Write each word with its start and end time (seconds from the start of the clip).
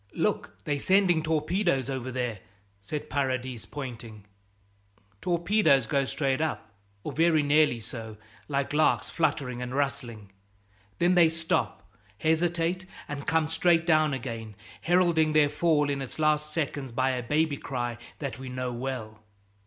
"Look, 0.15 0.57
they're 0.63 0.79
sending 0.79 1.21
torpedoes 1.21 1.87
over 1.87 2.11
there!" 2.11 2.39
said 2.81 3.07
Paradis, 3.07 3.67
pointing. 3.67 4.25
Torpedoes 5.21 5.85
go 5.85 6.05
straight 6.05 6.41
up, 6.41 6.71
or 7.03 7.11
very 7.11 7.43
nearly 7.43 7.79
so, 7.79 8.17
like 8.47 8.73
larks, 8.73 9.09
fluttering 9.09 9.61
and 9.61 9.75
rustling; 9.75 10.31
then 10.97 11.13
they 11.13 11.29
stop, 11.29 11.83
hesitate, 12.17 12.87
and 13.07 13.27
come 13.27 13.47
straight 13.47 13.85
down 13.85 14.11
again, 14.11 14.55
heralding 14.81 15.33
their 15.33 15.49
fall 15.49 15.87
in 15.87 16.01
its 16.01 16.17
last 16.17 16.51
seconds 16.51 16.91
by 16.91 17.11
a 17.11 17.21
"baby 17.21 17.57
cry" 17.57 17.99
that 18.17 18.39
we 18.39 18.49
know 18.49 18.73
well. 18.73 19.21